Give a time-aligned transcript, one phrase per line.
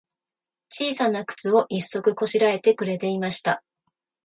[0.69, 3.63] ちいさなくつを、一足こしらえてくれていました。